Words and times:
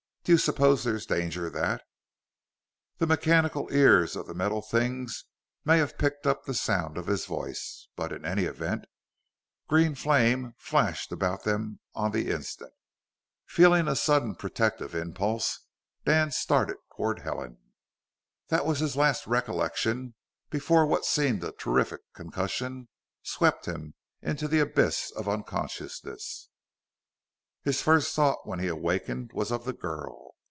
"Do 0.23 0.31
you 0.33 0.37
suppose 0.37 0.83
there's 0.83 1.07
danger 1.07 1.49
that" 1.49 1.81
The 2.99 3.07
mechanical 3.07 3.67
ears 3.73 4.15
of 4.15 4.27
the 4.27 4.35
metal 4.35 4.61
things 4.61 5.25
may 5.65 5.79
have 5.79 5.97
picked 5.97 6.27
up 6.27 6.45
the 6.45 6.53
sound 6.53 6.95
of 6.95 7.07
his 7.07 7.25
voice: 7.25 7.87
but 7.95 8.11
in 8.11 8.23
any 8.23 8.43
event, 8.43 8.85
green 9.67 9.95
flame 9.95 10.53
flashed 10.59 11.11
about 11.11 11.43
them 11.43 11.79
on 11.95 12.11
the 12.11 12.29
instant. 12.29 12.71
Feeling 13.47 13.87
a 13.87 13.95
sudden 13.95 14.35
protective 14.35 14.93
impulse, 14.93 15.61
Dan 16.05 16.29
started 16.31 16.77
toward 16.95 17.21
Helen. 17.21 17.57
That 18.49 18.67
was 18.67 18.77
his 18.77 18.95
last 18.95 19.25
recollection, 19.25 20.13
before 20.51 20.85
what 20.85 21.03
seemed 21.03 21.43
a 21.43 21.51
terrific 21.51 22.01
concussion 22.13 22.89
swept 23.23 23.65
him 23.65 23.95
into 24.21 24.47
the 24.47 24.59
abyss 24.59 25.11
of 25.15 25.27
unconsciousness.... 25.27 26.49
His 27.63 27.79
first 27.79 28.15
thought, 28.15 28.47
when 28.47 28.57
he 28.57 28.67
awakened, 28.67 29.33
was 29.35 29.51
of 29.51 29.65
the 29.65 29.73
girl. 29.73 30.31